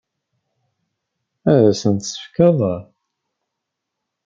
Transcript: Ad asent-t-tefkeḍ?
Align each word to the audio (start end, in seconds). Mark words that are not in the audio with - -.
Ad 1.51 1.61
asent-t-tefkeḍ? 1.71 2.59